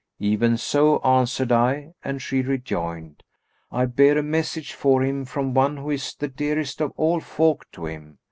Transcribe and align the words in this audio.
'Even 0.17 0.57
so,' 0.57 0.97
answered 1.03 1.51
I; 1.51 1.93
and 2.03 2.23
she 2.23 2.41
rejoined, 2.41 3.21
'I 3.71 3.85
bear 3.85 4.17
a 4.17 4.23
message 4.23 4.73
for 4.73 5.03
him 5.03 5.25
from 5.25 5.53
one 5.53 5.77
who 5.77 5.91
is 5.91 6.15
the 6.15 6.27
dearest 6.27 6.81
of 6.81 6.91
all 6.97 7.19
folk 7.19 7.69
to 7.73 7.85
him.' 7.85 8.17